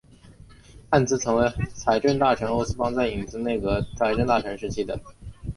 [0.89, 4.99] 汉兹曾为财政大臣欧思邦在影子内阁财政大臣时期的。